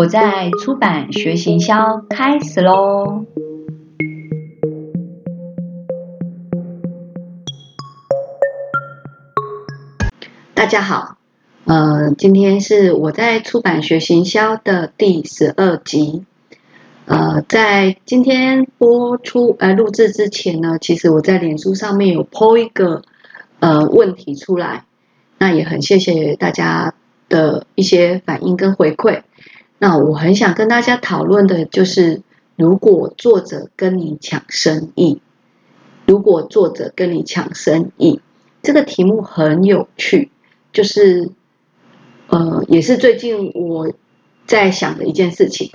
[0.00, 3.26] 我在出版学行销开始喽！
[10.54, 11.18] 大家好，
[11.66, 16.24] 呃，今天是我在出版学行销的第十二集。
[17.04, 23.02] 呃，在今天播出呃录制之前呢，其实我在脸书上面有 po 一个
[23.58, 24.86] 呃问题出来，
[25.36, 26.94] 那也很谢谢大家
[27.28, 29.24] 的一些反应跟回馈。
[29.82, 32.20] 那我很想跟大家讨论的就是，
[32.54, 35.22] 如果作者跟你抢生意，
[36.06, 38.20] 如果作者跟你抢生意，
[38.62, 40.30] 这个题目很有趣，
[40.70, 41.30] 就是
[42.28, 43.90] 呃，也是最近我
[44.44, 45.72] 在想的一件事情。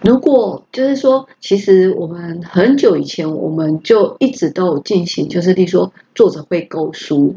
[0.00, 7.34] 如果就是说，其实我们很久以前我们就一直都有进行，就是例如说作者会购书，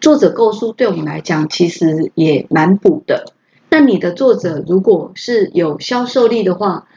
[0.00, 3.34] 作者购书对我们来讲其实也蛮补的。
[3.78, 6.88] 那你的作者如果是有销售力的话，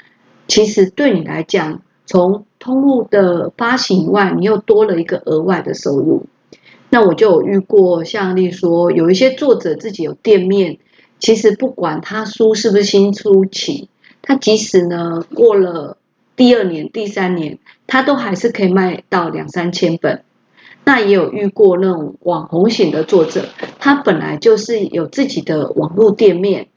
[0.47, 6.27] 其实对你来讲，从通路的发行以外，你又多了一个额外的收入。
[6.89, 10.77] 那我就有遇过，像例说，有一些作者自己有店面，
[11.19, 13.89] 其实不管他书是不是新出起，
[14.21, 15.97] 他即使呢过了
[16.37, 20.23] 第二年、第三年，他都还是可以卖到两三千本。
[20.89, 23.45] 那也有遇过那种网红型的作者，
[23.77, 26.69] 他本来就是有自己的网络店面，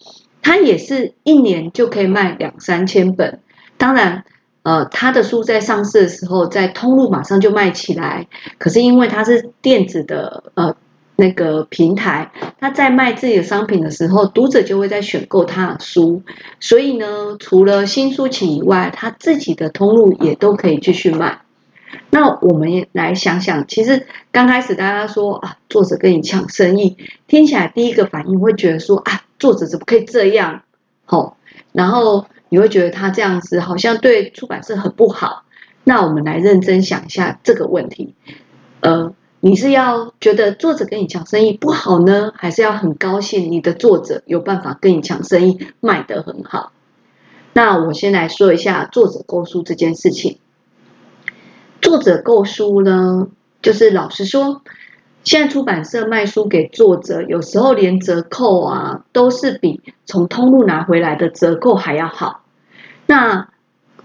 [0.43, 3.41] 他也是一年就可以卖两三千本。
[3.79, 4.25] 当然，
[4.65, 8.29] 呃，他的书在上市的时候，在通路马上就卖起来。
[8.59, 10.77] 可是因为他是电子的呃
[11.17, 16.23] 那个平台，他在卖自己的商品的时候，读者就会在选购他的书。
[16.61, 21.42] 所以呢，除了新书起以外，他自己的通路也都可以继续卖。
[22.15, 30.63] 那我们也来想想，其实刚开始大家说啊，作者跟你抢生意，听起来第一个反应会觉得说啊，作者怎么可以这样？
[31.07, 31.39] 吼，
[31.73, 35.45] 然后你会觉得他这样子好像对出版社很不好。
[35.85, 38.15] 那我们来认真想一下这个问题，
[38.81, 46.73] 呃，你是要觉得作者跟你抢生意不好呢，还是要很高兴你的作者有办法跟你抢生意卖得很好？
[47.55, 50.37] 那我先来说一下作者购书这件事情。
[51.83, 53.27] 作者购书呢，
[53.61, 54.63] 就是老实说，
[55.25, 62.45] 现在出版社卖书给作者，有时候连折扣啊，都是比从通路拿回来的折扣还要好。
[63.07, 63.49] 那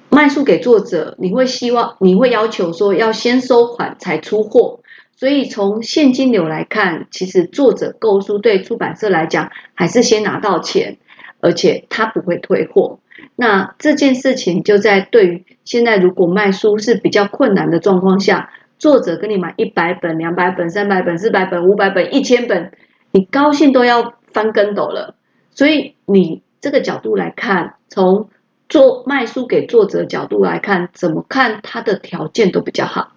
[0.09, 4.79] 卖书给作者，你会希望，你会要求说要先收款才出货，
[5.15, 10.97] 所以从现金流来看，其实作者购书对出版社来讲，还是先拿到钱，
[11.41, 12.97] 而且他不会退货。
[13.35, 22.71] 那这件事情就在对于现在，如果卖书是比较困难的状况下，作者跟你买一百本、两百本、三百本、四百本、五百本、一千本，
[23.11, 25.15] 你高兴都要翻跟斗了。
[25.51, 28.29] 所以你这个角度来看，从
[28.69, 33.13] 做卖书给作者角度来看，怎么看他的条件都比较好。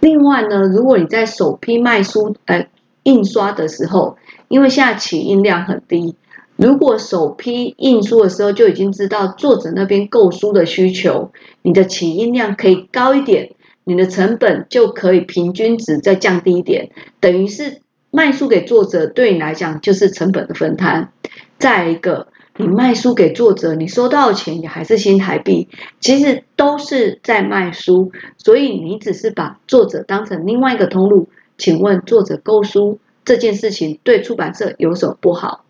[0.00, 2.66] 另外呢，如果你在首批卖书呃
[3.02, 4.16] 印刷的时候，
[4.48, 6.16] 因为现在起印量很低。
[6.56, 11.32] 如果首批印书的时候就已经知道作者那边购书的需求，
[11.62, 21.10] 你的起印量可以高一点，你的成本就可以平均值再降低一点，等于是卖书给作者对你来讲就是成本的分摊。
[21.58, 31.28] 再一个，你卖书给作者，你收到的钱也还是新台币，其实都是在卖书，所以你只是把作者当成另外一个通路。
[31.58, 35.63] 请问作者购书这件事情对出版社有什么不好？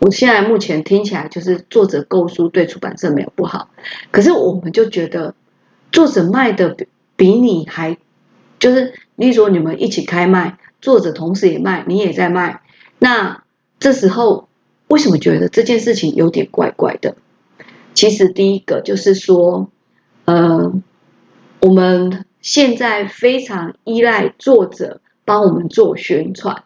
[0.00, 3.68] 我现在目前听起来就是作者购书对出版社没有不好，
[4.10, 5.34] 可是我们就觉得
[5.90, 6.86] 作者卖的比
[7.16, 7.98] 比你还，
[8.60, 12.62] 就是例如说你们一起开卖，作者同时也卖，你也在卖，
[13.00, 13.42] 那
[13.80, 14.48] 这时候
[14.86, 17.16] 为什么觉得这件事情有点怪怪的？
[17.92, 19.68] 其实第一个就是说，
[20.26, 20.72] 呃，
[21.60, 26.62] 我们现在非常依赖作者帮我们做宣传，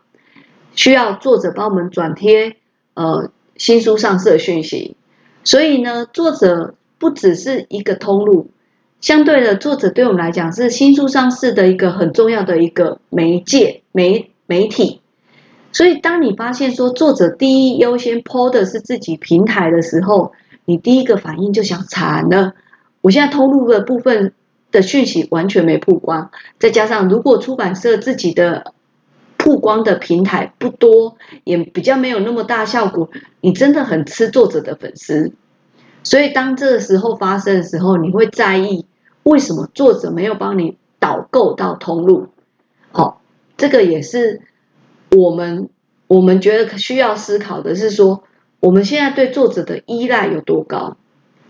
[0.75, 2.57] 需要作者帮我们转贴。
[2.95, 4.97] 呃，新书上市的讯息，
[5.45, 8.51] 所以呢，作者不只是一个通路，
[9.01, 15.01] 相对的，作者对我们来讲是新书上市的一个很重要的一个媒介媒媒体。
[15.73, 20.33] 所以，当你发现说作者第一优先抛的是自己平台的时候，
[20.67, 22.53] 你第一个反应就想惨了。
[23.01, 24.35] 我现在通路的部分
[24.71, 28.75] 的讯息完全没曝光，再加上如果出版社自己的。
[29.43, 33.11] 曝光的平台不多，也比较没有那么大效果。
[33.41, 35.33] 你真的很吃作者的粉丝，
[36.05, 38.87] 所以当这个时候发生的时候，你会在意
[39.25, 42.29] 为什么作者没有帮你导购到通路？
[42.93, 43.21] 好，
[43.57, 44.43] 这个也是
[45.11, 45.71] 我们
[46.07, 48.23] 我们觉得需要思考的是说，
[48.61, 50.97] 我们现在对作者的依赖有多高？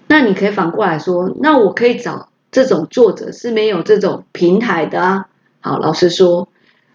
[0.08, 5.26] 那你可以反过来说，那我可以找这种作者是没有这种平台的啊。
[5.60, 6.48] 好，老实说，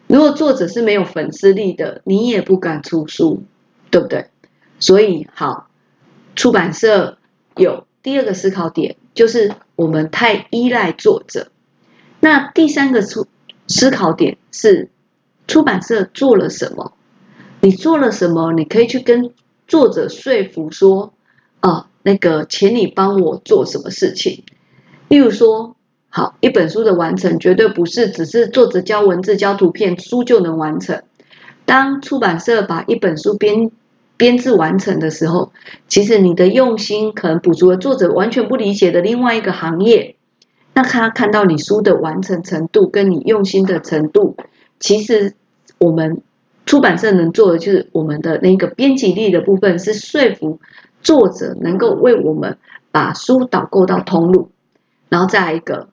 [0.07, 3.43] 如果作者是没有粉丝力的，你也不敢出书，
[3.91, 4.27] 对不对？
[4.79, 5.67] 所以，好，
[6.35, 7.17] 出版社
[7.55, 11.51] 有第二个思考点，就是我们太依赖作者。
[12.19, 13.27] 那第三个出
[13.67, 14.89] 思考点是，
[15.47, 16.93] 出版社做了什么？
[17.61, 18.53] 你做了什么？
[18.53, 19.31] 你可以去跟
[19.67, 21.13] 作者说服说，
[21.59, 21.87] 啊。
[22.03, 24.45] 那个，请你帮我做什么事情？
[25.09, 25.75] 例如说，
[26.09, 31.03] 好，一本书的完成绝对不是只是作者教文字、教图片，书就能完成。
[31.65, 33.71] 当出版社把一本书编
[34.15, 35.51] 编制完成的时候，
[35.87, 40.15] 其实你的用心可能补足了作者完全不理解的另外一个行业。
[40.73, 44.35] 那他看到你书的完成程度跟你用心的程度，
[44.79, 45.33] 其实
[45.77, 46.21] 我们
[46.65, 50.59] 出版社能做的就是我们的那个编辑力的部分是说服。
[51.03, 52.57] 作者能够为我们
[52.91, 54.49] 把书导购到通路，
[55.09, 55.89] 然后再一个，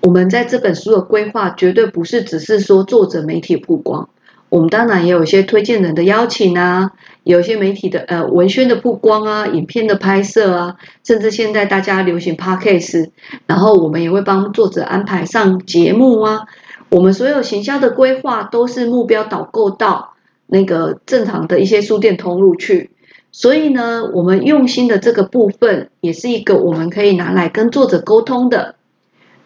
[0.00, 4.08] 我们在这本书的规划绝对不是只是说作者媒体曝光，
[4.48, 6.92] 我们当然也有一些推荐人的邀请啊，
[7.24, 13.10] 有一些媒体的呃文宣的曝光啊，影片的拍摄啊，甚至现在大家流行 podcast，
[13.46, 16.46] 然后我们也会帮作者安排上节目啊，
[16.90, 20.12] 我们所有行销的规划都是目标导购到
[20.46, 22.90] 那个正常的一些书店通路去。
[23.32, 28.76] 所以呢，我们用心的这个部分，也是一个我们可以拿来跟作者沟通的。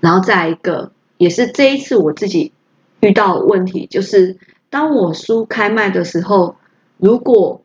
[0.01, 2.53] 然后再一个，也是这一次我自己
[3.01, 4.37] 遇到问题，就是
[4.69, 6.57] 当我书开卖的时候，
[6.99, 7.63] 如果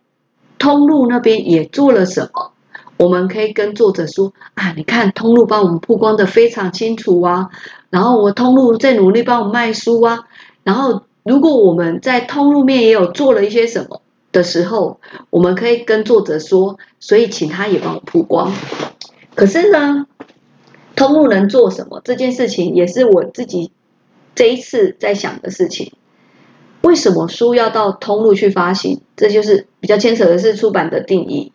[0.60, 2.52] 通路那边也做了什么，
[2.98, 7.50] 我们可以跟作者说啊，你看通路帮我们曝光的非常清楚啊，
[7.90, 10.28] 然后我通路在努力帮我卖书啊，
[10.64, 14.02] 然后如果我们在通路面也有做了一些什么。
[14.32, 15.00] 的时候，
[15.30, 18.52] 我们可以跟作者说，所以请他也帮我曝光。
[19.34, 20.08] 可是呢，
[20.96, 22.02] 通路能做什么？
[22.04, 23.72] 这件事情也是我自己
[24.34, 25.94] 这一次在想的事情。
[26.82, 29.02] 为什么书要到通路去发行？
[29.16, 31.52] 这就是比较牵扯的是出版的定义。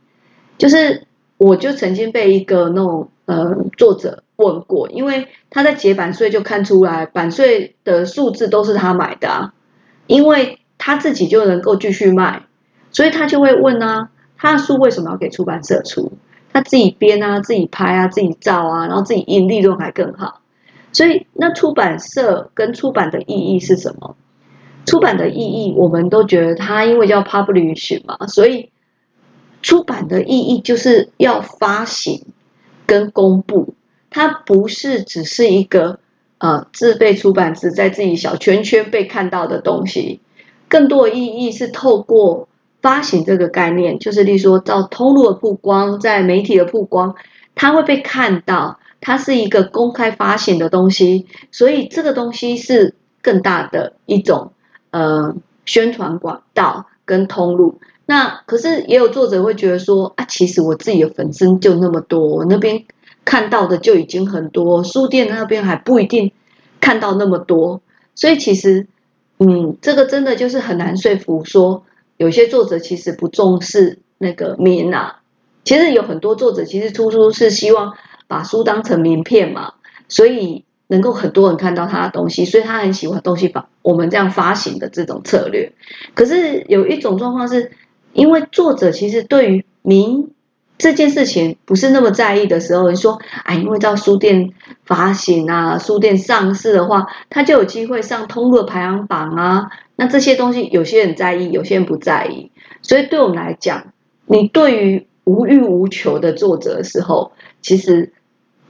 [0.59, 1.07] 就是
[1.39, 9.55] 我就曾经被一个那种呃作者问过，因为他在结版税就看出来版税的数字都是他买的啊，
[10.07, 12.45] 因为他自己就能够继续卖。
[12.93, 16.13] 所以他就会问啊，他的书为什么要给出版社出？
[16.53, 20.41] 他自己编啊，自己拍啊，自己照啊，然后自己印，利润还更好。
[20.93, 24.17] 所以那出版社跟出版的意义是什么？
[24.85, 28.71] 出版的意义，我们都觉得它因为叫 publish 嘛，所以
[29.63, 32.27] 出版的意义就是要发行
[32.87, 33.75] 跟公布。
[34.11, 36.01] 它不是只是一个
[36.39, 40.19] 呃自备出版只在自己小圈圈被看到的东西，
[40.67, 42.49] 更多的意义是透过。
[42.83, 47.15] 发行这个概念，就是例如说，到通路的曝光，在媒体的曝光，
[47.55, 54.53] 它会被看到，它是一个公开发行的东西，所以这个东西是更大的一种
[54.91, 55.37] 呃
[55.67, 57.81] 宣传管道跟通路。
[58.07, 62.85] 那可是也有作者会觉得说啊，其实我自己的粉丝就那么多，我那边
[63.27, 66.33] 看到的就已经很多，书店那边还不一定
[66.81, 67.83] 看到那么多，
[68.15, 68.87] 所以其实
[69.39, 71.85] 嗯，这个真的就是很难说服说。
[72.21, 75.21] 有些作者其实不重视那个名啊，
[75.65, 77.95] 其实有很多作者其实出书是希望
[78.29, 79.73] 把书当成名片嘛，
[80.07, 85.73] 所以能够很多人看到他的东西，所以他很喜欢东西发我们这样发行的这种策略。
[86.13, 87.73] 可是有一种状况是，
[88.13, 90.31] 因为作者其实对于名
[90.77, 94.51] 这件事情不是那么在意的时候，你说哎，因为到书店
[94.85, 99.71] 发行啊，书店上市的话，他就有机会上通路排行榜啊。
[100.01, 102.51] 那这些东西，有些人在意，有些人不在意。
[102.81, 103.93] 所以对我们来讲，
[104.25, 108.15] 你对于无欲无求的作者的时候，其实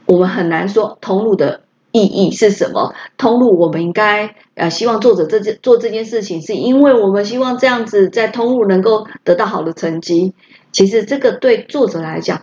[0.06, 1.60] 我们很难说通路的
[1.92, 2.96] 意义是什么。
[3.16, 10.34] 通路，我们应该呃希望作者这件做这件事情，是因为我们希望这样子在通路能够得到好的成绩。
[10.72, 12.42] 其实这个对作者来讲，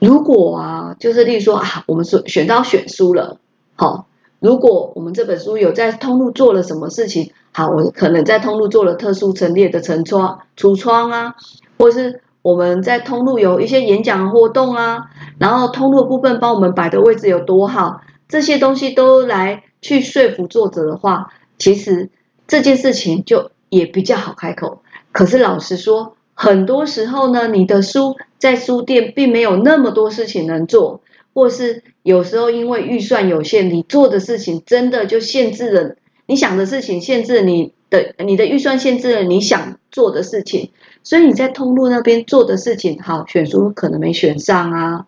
[0.00, 3.38] 如果啊，就是例如说啊，我们说选到选书了，
[3.76, 4.08] 好。
[4.40, 11.34] 如果我们这本书有在通路做了什么事情，好，我可能在通路做了特殊陈列的陈窗、橱窗啊，
[11.76, 15.10] 或是我们在通路有一些演讲活动啊，
[15.40, 22.10] 然后通路部分帮我们摆的位置有多好，这些东西都来去说服作者的话，其实
[22.46, 24.82] 这件事情就也比较好开口。
[25.10, 31.00] 可是老实说，很多时候呢，你的书在书店并没有那么多事情能做。
[31.34, 35.96] 或是有时候因为预算有限，你做的事情真的就限制了
[36.28, 40.70] 你想的事情，限制你的你的预算，限制了你想做的事情。
[41.02, 45.06] 所以你在通路那边做的事情，好选书可能没选上啊，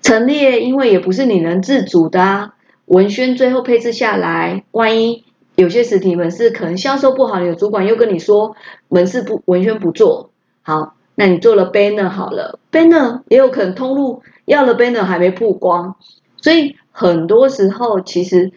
[0.00, 5.24] 陈列因为也不是你能自主的啊，文宣最后配置下来，万一
[5.56, 8.54] 有些实体门市可能销售不好，你的主管又跟你说
[8.88, 10.30] 门市不文宣不做
[10.62, 15.96] 好，那你做了 banner 好了，banner 也有可能通路要了 banner 还没曝光，
[16.36, 18.52] 所以很多时候其实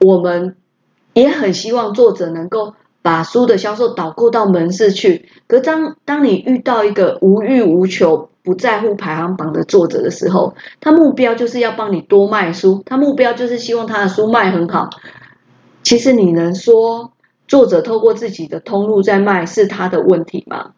[0.00, 0.56] 我们
[1.14, 2.74] 也很希望作者能够。
[3.04, 14.90] 把书的销售导购到门市去，可当当你遇到一个无欲无求、不在乎排行榜的作者的时候，他目标就是要帮你多卖书，他目标就是希望他的书卖很好。
[15.82, 17.10] 其实你能说
[17.48, 20.70] 作者透过自己的通路在卖是他的问题吗？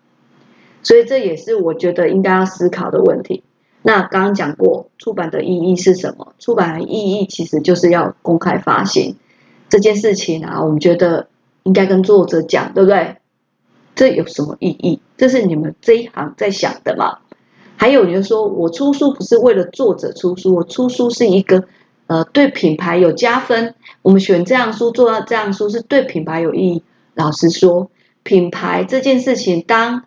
[0.82, 3.42] 所以这也是我觉得应该要思考的问题。
[3.82, 6.32] 那刚刚讲过，出版的意义是什么？
[6.38, 9.16] 出版的意义其实就是要公开发行
[9.68, 11.28] 这件事情啊，我们觉得。
[11.64, 13.16] 应该跟作者讲，对不对？
[13.94, 15.00] 这有什么意义？
[15.16, 17.20] 这是你们这一行在想的嘛？
[17.76, 21.64] 还有，你就说我出书不是为了作者出书，我出书是一个
[22.06, 23.74] 呃对品牌有加分。
[24.02, 26.82] 我们选这样书，做到这样书是对品牌有意义。
[27.14, 27.90] 老实说，
[28.22, 30.04] 品牌这件事情，当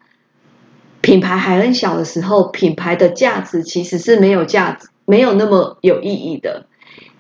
[1.02, 6.68] 品牌还很小的时候，品牌的价值其实是没有价值，没有那么有意义的。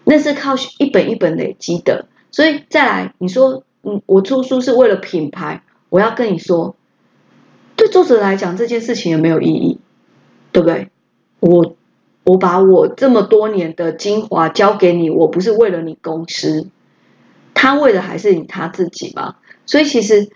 [0.03, 2.05] 那是靠一本一本累积的。
[2.37, 3.63] 所以再来，你说。
[3.81, 5.63] 嗯，我出书是为了品牌。
[5.89, 6.75] 我要跟你说，
[7.75, 9.79] 对作者来讲，这件事情有没有意义？
[10.51, 10.91] 对不对？
[11.39, 11.75] 我
[12.23, 16.67] 我把我这么多年的精华交给你，我不是为了你公司，
[17.55, 19.37] 他为的还是他自己嘛。
[19.65, 20.29] 所以其实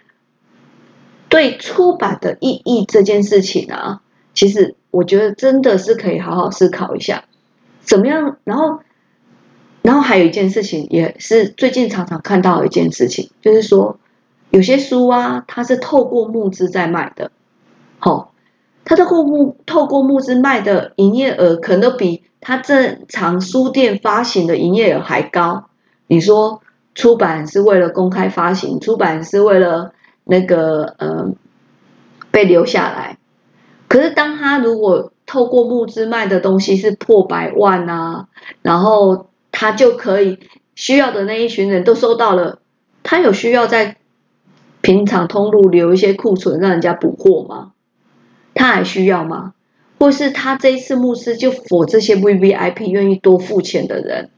[1.29, 4.01] 对出版的意义这件事情啊，
[4.33, 7.25] 其实我觉得真的是可以好好思考一下，
[7.81, 8.79] 怎么样，然后。
[9.83, 13.97] 然后还有一件事情，也是最近常常看到的一件事情，就是说
[14.51, 17.31] 有些书啊，它是透过募资在卖的，
[17.97, 18.31] 好，
[18.85, 25.65] 它透过募透过募资卖的营业额，可能都比它正常书店发行的营业额还高。
[26.05, 26.61] 你说
[26.93, 29.93] 出版是为了公开发行，出版是为了
[30.25, 31.31] 那个呃
[32.29, 33.17] 被留下来，
[33.87, 38.27] 可是当他如果透过募资卖的东西是破百万啊，
[38.61, 39.25] 然后。
[39.61, 40.39] 他就可以
[40.73, 42.61] 需要的那一群人都收到了，
[43.03, 43.97] 他有需要在
[44.81, 47.73] 平常通路留一些库存让人家补货吗？
[48.55, 49.53] 他还需要吗？
[49.99, 54.31] 或是他这一次募资就否这些 V V I P 愿意多付钱的人，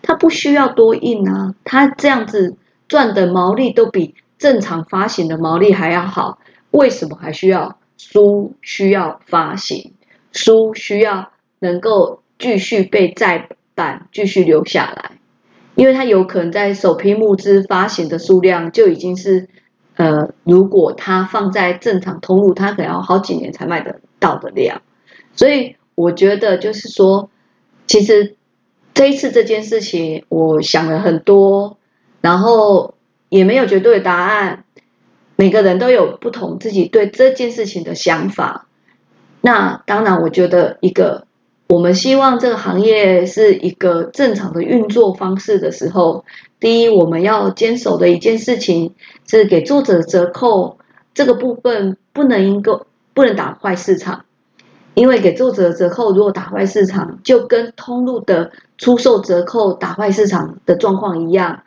[0.00, 2.56] 他不需要多印啊，他这样子
[2.88, 6.38] 赚的毛利都比正常发行的毛利还要好，
[6.70, 9.92] 为什么还需要书需要发行？
[10.32, 13.50] 书需要能够继续被再。
[13.74, 15.12] 板继续留下来，
[15.74, 19.48] 因为它有可能在首批募资发行的数量就已经是，
[19.96, 24.82] 呃，如果它放在正常通路，它可能要好几年才卖得到的量。
[25.34, 27.30] 所以我觉得就是说，
[27.86, 28.36] 其实
[28.92, 31.78] 这一次这件事情，我想了很多，
[32.20, 32.94] 然后
[33.28, 34.64] 也没有绝对的答案，
[35.36, 38.66] 每个人都有不同自己对这件事情的想法。
[39.40, 41.26] 那当然，我觉得一个。
[41.70, 46.24] 我们希望这个行业是一个正常的运作方式的时候，
[46.58, 50.78] 第一，我们要坚守的一件事情是给作者折扣
[51.14, 54.24] 这个部分不能一个不能打坏市场，
[54.94, 61.62] 因为给作者折扣如果打坏市场，就跟通路的出售折扣打坏市场的状况一样。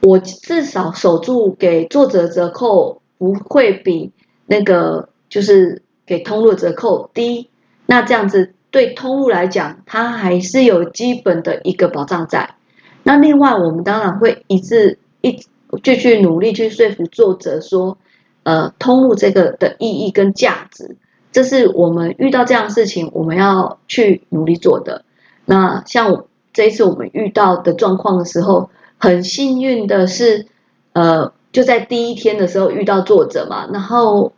[0.00, 4.10] 我至少守住给作者折扣不会比
[4.46, 7.50] 那个就是给通路折扣低，
[7.84, 8.54] 那这样子。
[8.70, 12.54] 对通路来讲，它还是有基本的一个保障在。
[13.02, 15.40] 那另外，我们当然会一直一
[15.82, 17.96] 继续努力去说服作者说，
[18.42, 20.96] 呃，通路这个的意义跟价值，
[21.32, 25.04] 这是我们遇到这样的事情，我们要去努力做的。
[25.46, 30.46] 那像这一次我们遇到的状况的时候，很幸运的是，
[30.92, 33.68] 呃，就在第一天的时候遇到作者嘛。
[33.72, 34.32] 然后，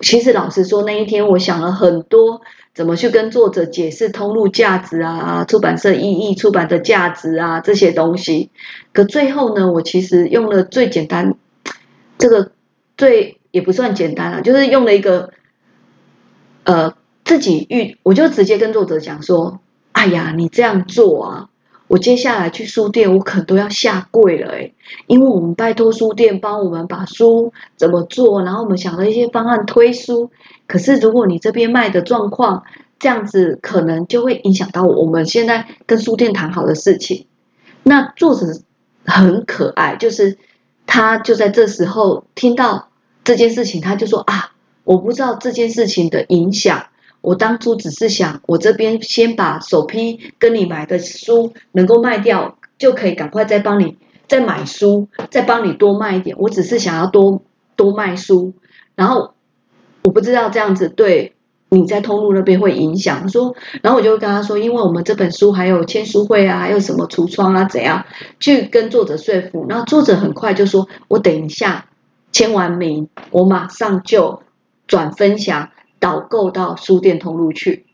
[0.00, 2.40] 其实老实说，那一天我想了很多。
[2.74, 8.50] 怎么去跟作者解释通路价值啊、出版社意义、出版的价值啊这些东西？
[8.92, 11.34] 可最后呢，我其实用了最简单，
[12.18, 12.52] 这个
[12.96, 15.30] 最也不算简单了，就是用了一个
[16.62, 19.58] 呃自己遇，我就直接跟作者讲说
[19.90, 21.48] ：“哎呀，你这样做啊。”
[21.88, 24.74] 我接下来去书店，我可能都要下跪了诶
[25.06, 30.30] 因为我们拜托书店帮我们把书怎么做，然后我们想了一些方案推书。
[30.66, 32.64] 可是如果你这边卖的状况
[32.98, 37.26] 这样子，可能就会影响到我们现在跟书店谈好的事情。
[37.82, 38.46] 那作者
[39.06, 40.36] 很可爱，就是
[40.86, 42.88] 他就在这时候听到
[43.24, 44.52] 这件事情，他就说啊，
[44.84, 46.86] 我不知道这件事情的影响。
[47.20, 53.98] 我当初只是想，我这边先把首批跟你买的书能够卖掉，就可以赶快再帮你
[54.28, 56.36] 再买书，再帮你多卖一点。
[56.38, 57.42] 我只是想要多
[57.76, 58.54] 多卖书，
[58.94, 59.34] 然后
[60.02, 61.34] 我不知道这样子对
[61.70, 63.28] 你在通路那边会影响。
[63.28, 68.06] 说，然后我就跟他说，因为我们这本书还有签书会啊，还有什么橱窗啊，怎样
[68.38, 69.66] 去跟作者说服。
[69.68, 71.86] 然后作者很快就说，我等一下
[72.30, 74.42] 签完名，我马上就
[74.86, 75.70] 转分享。
[76.00, 77.86] 导购到书店通路去，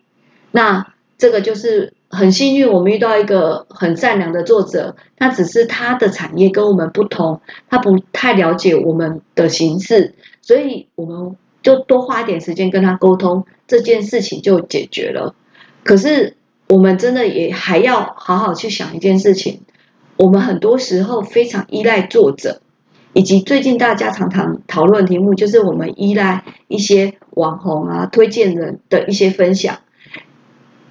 [0.51, 15.35] 那这个就是很幸运，我们遇到一个很善良的作者，他只是他的产业跟我们不同，他不太了解我们的形式，所以我们就多花一点时间跟他沟通，这件事情就解决了。
[15.83, 16.37] 可是
[16.69, 19.63] 我们真的也还要好好去想一件事情，
[20.17, 22.61] 我们很多时候非常依赖作者。
[23.15, 29.79] 以及最近大家常常讨论题目，就是我们依赖一些网红啊、推荐人的一些分享，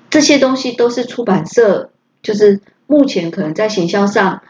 [0.10, 4.42] 这些东西都是出版社就是目前可能在行销上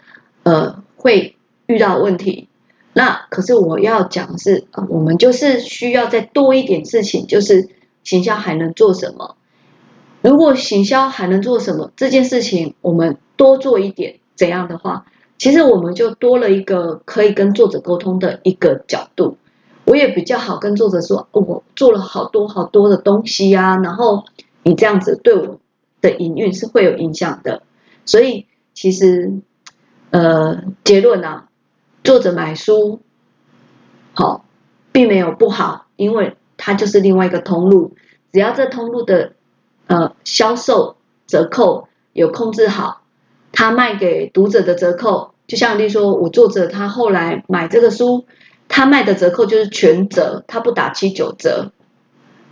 [0.44, 2.48] 呃会遇到问题。
[2.94, 7.70] 那可是我要讲的是，我们就是需要再多一点事情，就是
[8.04, 9.36] 行销还能做什么？
[10.22, 15.06] 如果行销还能做什么这件事情，我们多做一点怎样的话？
[15.44, 19.36] 其实我们就多了一个可以跟作者沟通的一个角度，
[19.84, 24.24] 我也比较好跟作者说，我做了好多好多的东西啊，然后
[24.64, 25.60] 你这样子对我
[26.00, 27.62] 的营运是会有影响的，
[28.06, 29.34] 所以其实
[30.12, 31.50] 呃结论啊，
[32.06, 33.02] 作者买书
[34.14, 34.46] 好
[34.94, 37.98] 并没有不好，因为它就是另外一个通路，
[38.32, 39.34] 只要这通路的
[39.88, 40.96] 呃销售
[41.28, 43.02] 折扣有控制好，
[43.52, 45.33] 他卖给读者的折扣。
[45.48, 48.26] 就像例说，我作者他后来买这个书，
[48.70, 51.72] 他卖的折扣就是全折，他不打七九折。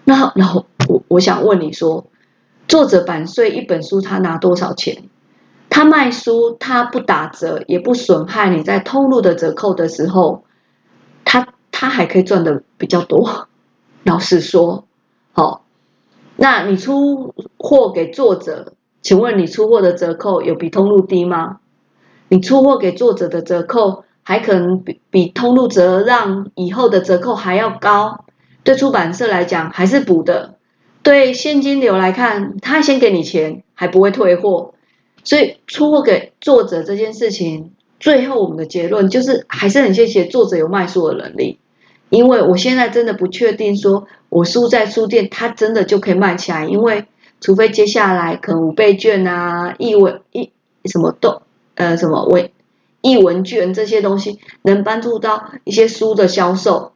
[0.03, 2.07] 那然后我我想问你说，
[2.67, 5.03] 作者版税一本书他拿多少钱？
[5.69, 10.44] 他卖书他不打折，也不损害你在通路的折扣的时候，
[11.24, 13.48] 他他还可以赚的比较多。
[14.03, 14.83] 老实说，
[15.31, 15.63] 好，
[16.35, 21.60] 那你出货给作者，请问你出货的折扣有比通路低吗？
[22.31, 28.24] 你出货给作者的折扣还可能比比通路折让以后的折扣还要高，
[28.63, 30.55] 对出版社来讲还是补的，
[31.03, 34.74] 对现金流来看，他先给你钱还不会退货，
[35.25, 41.59] 所以出货给作者这件事情，最后我们的结论就是还是很谢谢作者有卖书的能力，
[42.09, 47.07] 因为我现在真的不确定说我书在书店，它真的就可以卖起来，因为
[47.41, 50.50] 除非接下来可能五倍券啊、一文一
[50.85, 51.41] 什么都。
[51.81, 52.51] 呃，什么文
[53.01, 56.94] 译文卷这些东西能帮助到一些书的销售，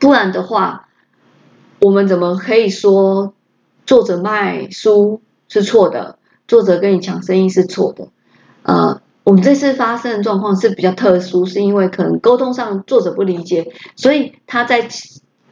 [0.00, 0.88] 不然的话，
[1.78, 3.34] 我们怎么可以说
[3.86, 6.18] 作者卖书是错的？
[6.48, 8.08] 作者跟你抢生意是错的？
[8.64, 14.88] 呃，我们这次发生的状况是比较特殊，是因为可能沟通上作者不理解，所以他在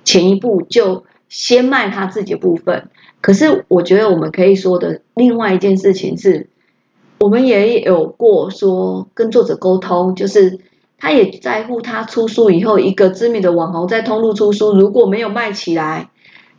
[0.02, 2.90] 前一步就先卖他自己的部分。
[3.20, 6.48] 可是我觉得我们可以说的另外一件事情是。
[7.22, 10.58] 我们也有过说跟作者沟通，就是
[10.98, 16.10] 他也在乎他出书以后，一个知名的网红在通路出书，如果没有卖起来，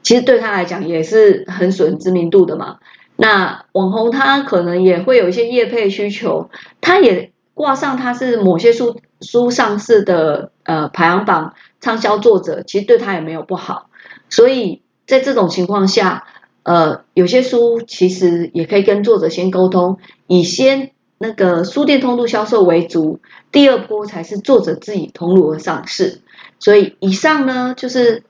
[0.04, 2.78] 其实对他来讲也是很损知名度的嘛。
[3.18, 6.50] 那网红他可能也会有一些业配需求，
[6.80, 13.90] 他也挂上他是某些书书上市的呃排行榜畅销作者，其实对他也没有不好。
[14.30, 16.24] 所以在这种情况下。
[16.64, 19.98] 呃，有些书其实也可以跟作者先沟通，
[20.28, 23.20] 以先那个书店通路销售为主，
[23.52, 26.22] 第二波才是作者自己通路而上市。
[26.60, 28.24] 所以以上呢，就是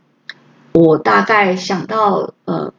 [0.74, 2.74] 我大概想到呃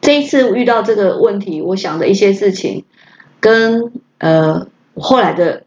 [0.00, 2.84] 这一次遇到这个问题，我想的一些事情，
[3.38, 4.66] 跟呃
[4.96, 5.64] 后来的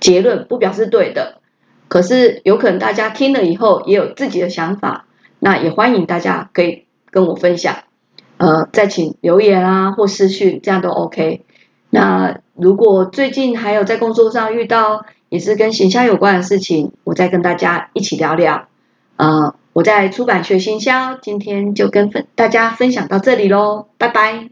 [0.00, 1.40] 结论不表示对的，
[1.88, 5.06] 可是有可能大家听了以后也有自己的想法，
[5.38, 7.84] 那也欢迎大家可以跟我分享。
[8.40, 11.44] 呃，再请留言啊，或私讯，这样都 OK。
[11.90, 18.68] 那如果最近还有在工作上遇到也是跟行销有关的事情，我再跟大家一起聊聊。
[19.16, 24.50] 呃，我在出版学行销，今天就跟分大家分享到这里喽，拜拜。